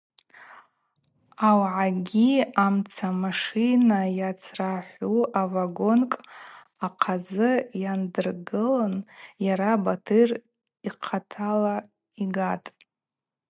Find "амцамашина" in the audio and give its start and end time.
2.65-3.99